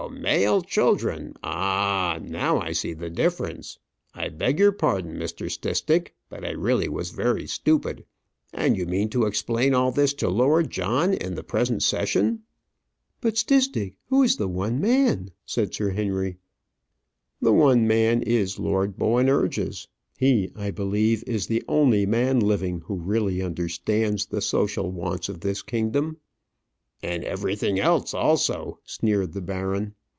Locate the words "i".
2.59-2.71, 4.15-4.29, 6.43-6.49, 20.55-20.71